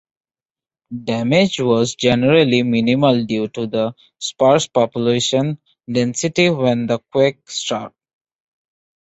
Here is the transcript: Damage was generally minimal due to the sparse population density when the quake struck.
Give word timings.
Damage 1.03 1.59
was 1.59 1.93
generally 1.93 2.63
minimal 2.63 3.23
due 3.23 3.47
to 3.49 3.67
the 3.67 3.93
sparse 4.17 4.65
population 4.65 5.59
density 5.87 6.49
when 6.49 6.87
the 6.87 6.97
quake 7.11 7.47
struck. 7.47 7.93